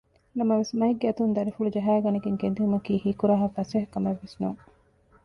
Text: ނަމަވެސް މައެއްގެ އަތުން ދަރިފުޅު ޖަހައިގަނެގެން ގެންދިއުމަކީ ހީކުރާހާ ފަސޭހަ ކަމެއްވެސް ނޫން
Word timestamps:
ނަމަވެސް 0.37 0.73
މައެއްގެ 0.79 1.05
އަތުން 1.09 1.33
ދަރިފުޅު 1.37 1.69
ޖަހައިގަނެގެން 1.75 2.39
ގެންދިއުމަކީ 2.41 2.93
ހީކުރާހާ 3.03 3.47
ފަސޭހަ 3.55 3.87
ކަމެއްވެސް 3.93 4.37
ނޫން 4.41 4.61